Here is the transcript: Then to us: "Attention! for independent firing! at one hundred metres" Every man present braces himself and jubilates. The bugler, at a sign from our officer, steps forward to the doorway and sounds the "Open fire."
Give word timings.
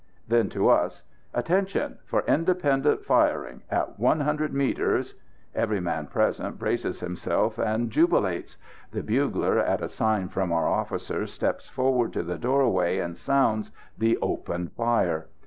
Then 0.27 0.49
to 0.49 0.67
us: 0.67 1.03
"Attention! 1.31 1.99
for 2.05 2.23
independent 2.27 3.03
firing! 3.05 3.61
at 3.69 3.99
one 3.99 4.21
hundred 4.21 4.51
metres" 4.51 5.13
Every 5.63 5.79
man 5.79 6.07
present 6.07 6.57
braces 6.57 7.01
himself 7.01 7.59
and 7.59 7.91
jubilates. 7.91 8.57
The 8.91 9.03
bugler, 9.03 9.59
at 9.59 9.79
a 9.83 9.89
sign 9.89 10.29
from 10.29 10.51
our 10.51 10.67
officer, 10.67 11.27
steps 11.27 11.67
forward 11.69 12.13
to 12.13 12.23
the 12.23 12.39
doorway 12.39 12.97
and 12.97 13.15
sounds 13.15 13.69
the 13.95 14.17
"Open 14.23 14.69
fire." 14.69 15.27